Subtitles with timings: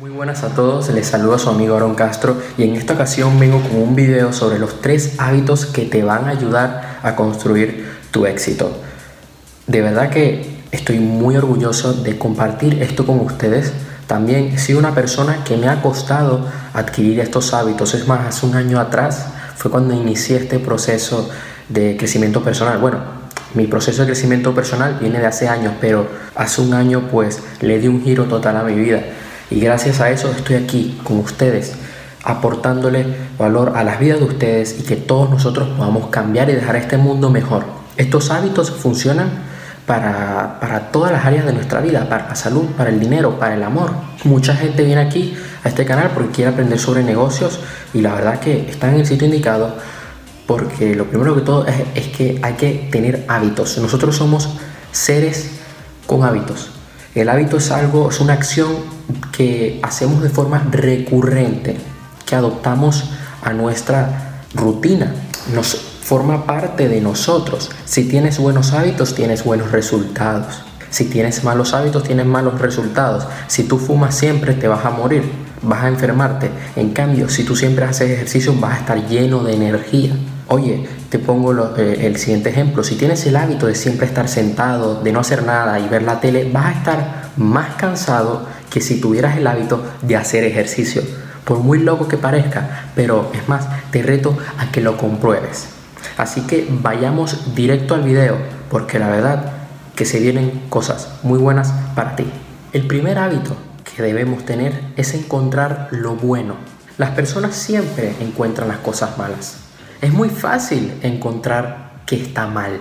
[0.00, 3.38] Muy buenas a todos, les saludo a su amigo Aaron Castro y en esta ocasión
[3.38, 7.86] vengo con un video sobre los tres hábitos que te van a ayudar a construir
[8.10, 8.74] tu éxito.
[9.66, 13.74] De verdad que estoy muy orgulloso de compartir esto con ustedes.
[14.06, 17.92] También he sido una persona que me ha costado adquirir estos hábitos.
[17.92, 21.28] Es más, hace un año atrás fue cuando inicié este proceso
[21.68, 22.78] de crecimiento personal.
[22.78, 22.96] Bueno,
[23.52, 27.78] mi proceso de crecimiento personal viene de hace años, pero hace un año pues le
[27.78, 29.02] di un giro total a mi vida
[29.52, 31.74] y gracias a eso estoy aquí con ustedes,
[32.24, 33.04] aportándole
[33.38, 36.96] valor a las vidas de ustedes y que todos nosotros podamos cambiar y dejar este
[36.96, 37.64] mundo mejor.
[37.98, 39.28] Estos hábitos funcionan
[39.86, 43.54] para, para, todas las áreas de nuestra vida, para la salud, para el dinero, para
[43.54, 43.90] el amor.
[44.24, 47.60] Mucha gente viene aquí a este canal porque quiere aprender sobre negocios
[47.92, 49.76] y la verdad que están en el sitio indicado
[50.46, 53.76] porque lo primero que todo es, es que hay que tener hábitos.
[53.76, 54.48] Nosotros somos
[54.92, 55.50] seres
[56.06, 56.70] con hábitos.
[57.14, 58.70] El hábito es algo, es una acción
[59.32, 61.76] que hacemos de forma recurrente,
[62.24, 63.04] que adoptamos
[63.42, 65.12] a nuestra rutina,
[65.54, 67.70] nos forma parte de nosotros.
[67.84, 70.62] Si tienes buenos hábitos, tienes buenos resultados.
[70.88, 73.26] Si tienes malos hábitos, tienes malos resultados.
[73.46, 75.22] Si tú fumas siempre, te vas a morir,
[75.60, 76.50] vas a enfermarte.
[76.76, 80.14] En cambio, si tú siempre haces ejercicio, vas a estar lleno de energía.
[80.52, 82.84] Oye, te pongo el siguiente ejemplo.
[82.84, 86.20] Si tienes el hábito de siempre estar sentado, de no hacer nada y ver la
[86.20, 91.00] tele, vas a estar más cansado que si tuvieras el hábito de hacer ejercicio.
[91.46, 95.68] Por muy loco que parezca, pero es más, te reto a que lo compruebes.
[96.18, 98.36] Así que vayamos directo al video,
[98.70, 99.52] porque la verdad
[99.96, 102.26] que se vienen cosas muy buenas para ti.
[102.74, 106.56] El primer hábito que debemos tener es encontrar lo bueno.
[106.98, 109.61] Las personas siempre encuentran las cosas malas.
[110.02, 112.80] Es muy fácil encontrar que está mal.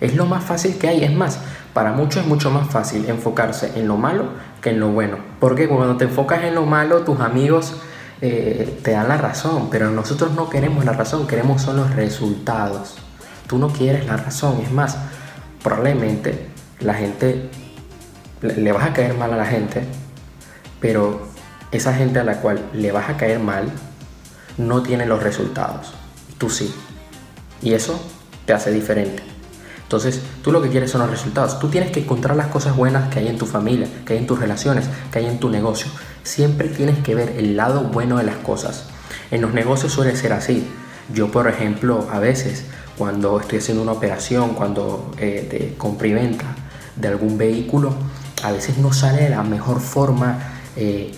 [0.00, 1.04] Es lo más fácil que hay.
[1.04, 1.38] Es más,
[1.72, 5.18] para muchos es mucho más fácil enfocarse en lo malo que en lo bueno.
[5.38, 7.74] Porque cuando te enfocas en lo malo, tus amigos
[8.22, 12.96] eh, te dan la razón, pero nosotros no queremos la razón, queremos son los resultados.
[13.46, 14.96] Tú no quieres la razón, es más,
[15.62, 16.48] probablemente
[16.80, 17.50] la gente,
[18.40, 19.84] le vas a caer mal a la gente,
[20.80, 21.28] pero
[21.72, 23.70] esa gente a la cual le vas a caer mal
[24.56, 25.92] no tiene los resultados,
[26.38, 26.72] tú sí.
[27.62, 28.00] Y eso
[28.46, 29.22] te hace diferente.
[29.82, 31.58] Entonces, tú lo que quieres son los resultados.
[31.58, 34.26] Tú tienes que encontrar las cosas buenas que hay en tu familia, que hay en
[34.26, 35.88] tus relaciones, que hay en tu negocio.
[36.22, 38.86] Siempre tienes que ver el lado bueno de las cosas.
[39.30, 40.66] En los negocios suele ser así.
[41.12, 42.64] Yo, por ejemplo, a veces,
[42.96, 46.46] cuando estoy haciendo una operación, cuando eh, de y venta
[46.96, 47.94] de algún vehículo,
[48.42, 50.38] a veces no sale de la mejor forma.
[50.76, 51.12] Eh,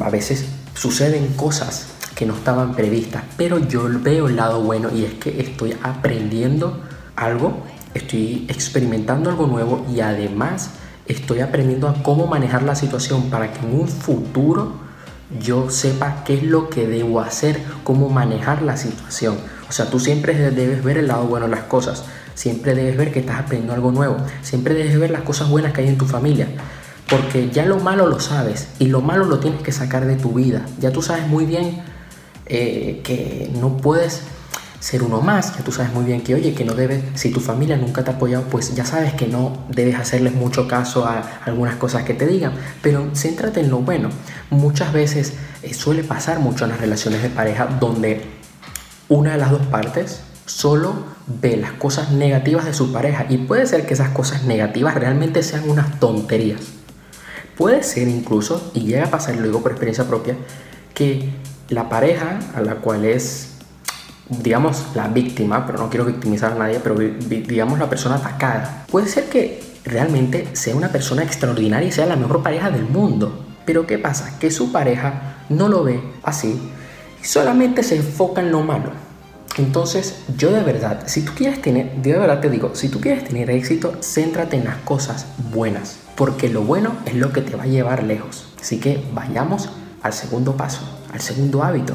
[0.00, 1.86] a veces suceden cosas
[2.18, 6.80] que no estaban previstas, pero yo veo el lado bueno y es que estoy aprendiendo
[7.14, 7.62] algo
[7.94, 10.70] estoy experimentando algo nuevo y además
[11.06, 14.72] estoy aprendiendo a cómo manejar la situación para que en un futuro
[15.40, 19.36] yo sepa qué es lo que debo hacer, cómo manejar la situación.
[19.68, 23.12] O sea, tú siempre debes ver el lado bueno de las cosas, siempre debes ver
[23.12, 26.06] que estás aprendiendo algo nuevo, siempre debes ver las cosas buenas que hay en tu
[26.06, 26.48] familia,
[27.08, 30.32] porque ya lo malo lo sabes y lo malo lo tienes que sacar de tu
[30.32, 30.64] vida.
[30.78, 31.82] Ya tú sabes muy bien
[32.48, 34.22] eh, que no puedes
[34.80, 37.40] ser uno más, ya tú sabes muy bien que, oye, que no debes, si tu
[37.40, 41.40] familia nunca te ha apoyado, pues ya sabes que no debes hacerles mucho caso a
[41.44, 44.10] algunas cosas que te digan, pero céntrate en lo bueno.
[44.50, 48.22] Muchas veces eh, suele pasar mucho en las relaciones de pareja donde
[49.08, 50.94] una de las dos partes solo
[51.26, 55.42] ve las cosas negativas de su pareja y puede ser que esas cosas negativas realmente
[55.42, 56.60] sean unas tonterías.
[57.56, 60.36] Puede ser incluso, y llega a pasar, lo digo por experiencia propia,
[60.94, 61.30] que
[61.68, 63.58] la pareja a la cual es
[64.28, 69.08] digamos, la víctima, pero no quiero victimizar a nadie, pero digamos la persona atacada, puede
[69.08, 73.44] ser que realmente sea una persona extraordinaria y sea la mejor pareja del mundo.
[73.64, 74.38] Pero ¿qué pasa?
[74.38, 76.60] Que su pareja no lo ve así
[77.22, 78.90] y solamente se enfoca en lo malo.
[79.56, 83.24] Entonces, yo de verdad, si tú quieres tener, de verdad te digo, si tú quieres
[83.24, 87.64] tener éxito, céntrate en las cosas buenas, porque lo bueno es lo que te va
[87.64, 88.46] a llevar lejos.
[88.60, 89.68] Así que vayamos
[90.02, 90.82] al segundo paso,
[91.12, 91.94] al segundo hábito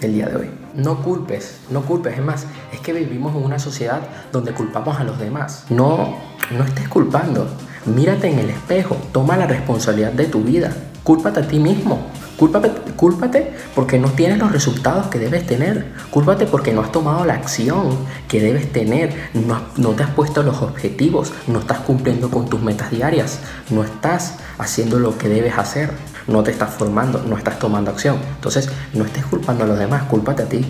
[0.00, 0.50] del día de hoy.
[0.74, 2.18] No culpes, no culpes.
[2.18, 4.00] Es más, es que vivimos en una sociedad
[4.32, 5.64] donde culpamos a los demás.
[5.70, 6.16] No,
[6.50, 7.48] no estés culpando.
[7.86, 10.72] Mírate en el espejo, toma la responsabilidad de tu vida.
[11.02, 12.06] Cúlpate a ti mismo.
[12.36, 15.92] Cúlpate, cúlpate porque no tienes los resultados que debes tener.
[16.10, 17.96] Cúlpate porque no has tomado la acción
[18.28, 19.30] que debes tener.
[19.34, 21.32] No, no te has puesto los objetivos.
[21.48, 23.40] No estás cumpliendo con tus metas diarias.
[23.70, 25.90] No estás haciendo lo que debes hacer
[26.28, 28.18] no te estás formando, no estás tomando acción.
[28.36, 30.64] Entonces, no estés culpando a los demás, cúlpate a ti.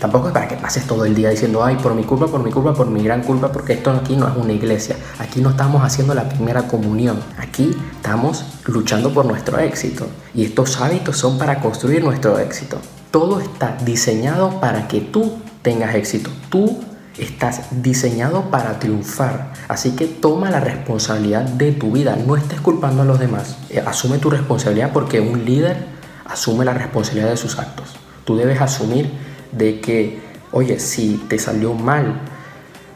[0.00, 2.50] Tampoco es para que pases todo el día diciendo, ay, por mi culpa, por mi
[2.50, 4.96] culpa, por mi gran culpa, porque esto aquí no es una iglesia.
[5.18, 7.20] Aquí no estamos haciendo la primera comunión.
[7.36, 10.06] Aquí estamos luchando por nuestro éxito.
[10.34, 12.78] Y estos hábitos son para construir nuestro éxito.
[13.10, 16.30] Todo está diseñado para que tú tengas éxito.
[16.48, 16.80] Tú
[17.18, 19.52] estás diseñado para triunfar.
[19.68, 22.16] Así que toma la responsabilidad de tu vida.
[22.16, 23.56] No estés culpando a los demás.
[23.70, 25.84] Eh, asume tu responsabilidad porque un líder
[26.24, 27.94] asume la responsabilidad de sus actos.
[28.24, 29.10] Tú debes asumir
[29.52, 30.20] de que,
[30.52, 32.20] oye, si te salió mal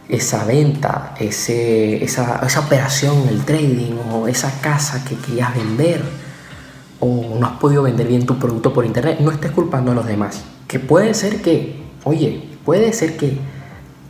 [0.09, 6.03] esa venta, ese, esa, esa operación el trading o esa casa que querías vender
[7.01, 10.07] o no has podido vender bien tu producto por internet, no estés culpando a los
[10.07, 10.43] demás.
[10.69, 13.39] Que puede ser que, oye, puede ser que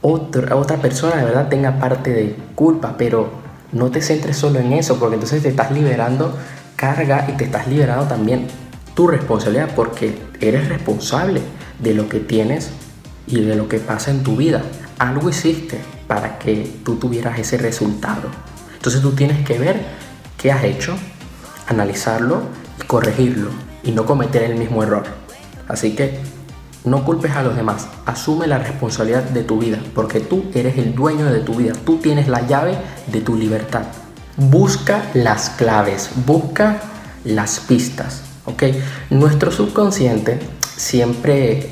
[0.07, 3.31] otra, otra persona de verdad tenga parte de culpa, pero
[3.73, 6.37] no te centres solo en eso, porque entonces te estás liberando
[6.77, 8.47] carga y te estás liberando también
[8.95, 11.41] tu responsabilidad, porque eres responsable
[11.79, 12.69] de lo que tienes
[13.27, 14.63] y de lo que pasa en tu vida.
[14.99, 18.29] Algo hiciste para que tú tuvieras ese resultado.
[18.75, 19.81] Entonces tú tienes que ver
[20.37, 20.95] qué has hecho,
[21.67, 22.43] analizarlo
[22.79, 23.49] y corregirlo
[23.83, 25.05] y no cometer el mismo error.
[25.67, 26.21] Así que
[26.85, 30.95] no culpes a los demás, asume la responsabilidad de tu vida, porque tú eres el
[30.95, 32.77] dueño de tu vida, tú tienes la llave
[33.07, 33.85] de tu libertad.
[34.37, 36.81] Busca las claves, busca
[37.25, 38.65] las pistas, ¿ok?
[39.11, 40.39] Nuestro subconsciente
[40.77, 41.71] siempre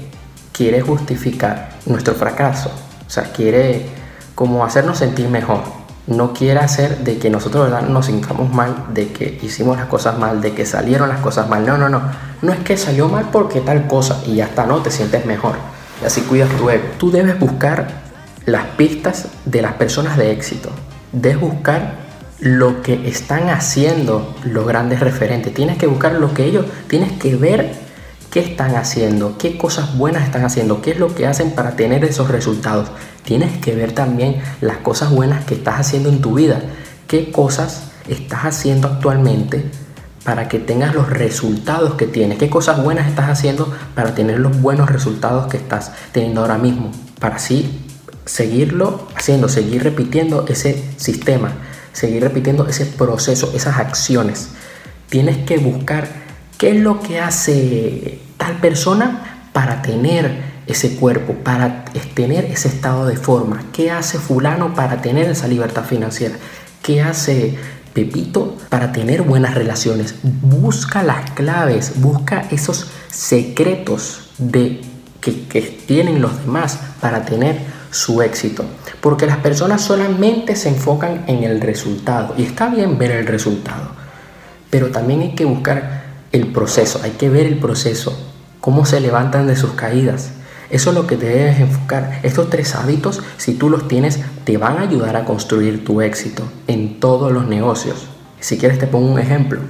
[0.53, 2.71] quiere justificar nuestro fracaso,
[3.07, 3.87] o sea, quiere
[4.35, 5.82] como hacernos sentir mejor.
[6.07, 7.89] No quiere hacer de que nosotros ¿verdad?
[7.89, 11.65] nos sintamos mal, de que hicimos las cosas mal, de que salieron las cosas mal.
[11.65, 12.03] No, no, no.
[12.43, 15.55] No es que salió mal porque tal cosa y ya está, no, te sientes mejor.
[16.05, 16.85] Así cuidas tu ego.
[16.99, 18.03] Tú debes buscar
[18.47, 20.71] las pistas de las personas de éxito.
[21.13, 22.03] Debes buscar
[22.41, 25.55] lo que están haciendo los grandes referentes.
[25.55, 27.73] Tienes que buscar lo que ellos, tienes que ver
[28.33, 32.03] qué están haciendo, qué cosas buenas están haciendo, qué es lo que hacen para tener
[32.03, 32.89] esos resultados.
[33.25, 36.63] Tienes que ver también las cosas buenas que estás haciendo en tu vida,
[37.07, 39.71] qué cosas estás haciendo actualmente
[40.25, 44.63] para que tengas los resultados que tienes, qué cosas buenas estás haciendo para tener los
[44.63, 46.91] buenos resultados que estás teniendo ahora mismo,
[47.21, 47.85] para así
[48.25, 51.53] seguirlo haciendo, seguir repitiendo ese sistema,
[51.93, 54.49] seguir repitiendo ese proceso, esas acciones.
[55.11, 56.22] Tienes que buscar
[56.63, 60.31] ¿Qué es lo que hace tal persona para tener
[60.69, 63.65] ese cuerpo, para tener ese estado de forma?
[63.73, 66.37] ¿Qué hace fulano para tener esa libertad financiera?
[66.81, 67.59] ¿Qué hace
[67.93, 70.15] Pepito para tener buenas relaciones?
[70.23, 74.83] Busca las claves, busca esos secretos de
[75.21, 77.59] que, que tienen los demás para tener
[77.91, 78.65] su éxito.
[79.01, 82.37] Porque las personas solamente se enfocan en el resultado.
[82.39, 83.91] Y está bien ver el resultado.
[84.71, 86.02] Pero también hay que buscar
[86.33, 88.19] el proceso, hay que ver el proceso,
[88.61, 90.33] cómo se levantan de sus caídas.
[90.71, 92.21] Eso es lo que te debes enfocar.
[92.23, 96.45] Estos tres hábitos, si tú los tienes, te van a ayudar a construir tu éxito
[96.67, 98.09] en todos los negocios.
[98.41, 99.61] Si quieres te pongo un ejemplo.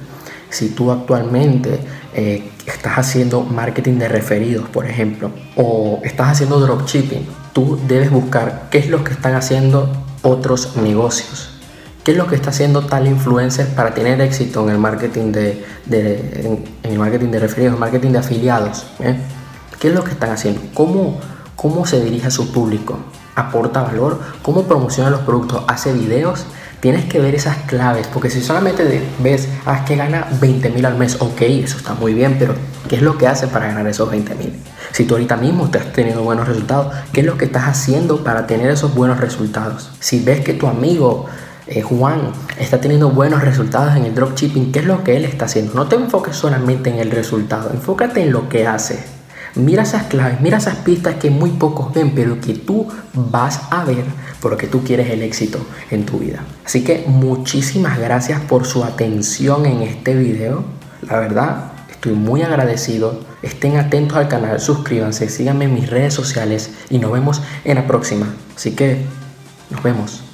[0.49, 1.79] Si tú actualmente
[2.13, 8.69] eh, estás haciendo marketing de referidos, por ejemplo, o estás haciendo dropshipping, tú debes buscar
[8.71, 11.52] qué es lo que están haciendo otros negocios
[12.03, 15.65] ¿Qué es lo que está haciendo tal influencer para tener éxito en el marketing de,
[15.89, 18.85] en, el marketing de referidos, marketing de afiliados?
[18.99, 19.15] Eh?
[19.79, 20.61] ¿Qué es lo que están haciendo?
[20.73, 21.21] ¿Cómo,
[21.55, 22.99] ¿Cómo se dirige a su público?
[23.35, 24.19] ¿Aporta valor?
[24.41, 25.63] ¿Cómo promociona los productos?
[25.67, 26.45] ¿Hace videos?
[26.81, 30.97] Tienes que ver esas claves, porque si solamente ves, ah, que gana 20 mil al
[30.97, 32.53] mes, ok, eso está muy bien, pero
[32.89, 34.53] ¿qué es lo que hace para ganar esos 20 mil?
[34.91, 38.45] Si tú ahorita mismo estás teniendo buenos resultados, ¿qué es lo que estás haciendo para
[38.45, 39.91] tener esos buenos resultados?
[40.01, 41.27] Si ves que tu amigo
[41.67, 45.45] eh, Juan está teniendo buenos resultados en el dropshipping, ¿qué es lo que él está
[45.45, 45.73] haciendo?
[45.73, 48.99] No te enfoques solamente en el resultado, enfócate en lo que hace.
[49.55, 53.85] Mira esas claves, mira esas pistas que muy pocos ven, pero que tú vas a
[53.85, 54.03] ver
[54.41, 55.59] porque tú quieres el éxito
[55.91, 56.43] en tu vida.
[56.65, 60.63] Así que muchísimas gracias por su atención en este video.
[61.07, 63.21] La verdad, estoy muy agradecido.
[63.43, 67.85] Estén atentos al canal, suscríbanse, síganme en mis redes sociales y nos vemos en la
[67.85, 68.25] próxima.
[68.55, 69.05] Así que
[69.69, 70.32] nos vemos.